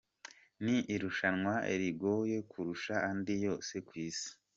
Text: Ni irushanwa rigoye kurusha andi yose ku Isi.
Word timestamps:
Ni 0.63 0.77
irushanwa 0.93 1.53
rigoye 1.81 2.37
kurusha 2.51 2.93
andi 3.09 3.35
yose 3.45 3.73
ku 3.87 3.93
Isi. 4.07 4.29